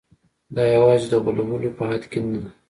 [0.55, 2.49] دا یوازې د غولولو په حد کې نه ده.